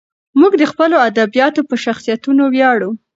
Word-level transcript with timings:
موږ 0.39 0.53
د 0.57 0.63
خپلو 0.71 0.95
ادیبانو 1.07 1.61
په 1.69 1.75
شخصیتونو 1.83 2.43
ویاړو. 2.53 2.89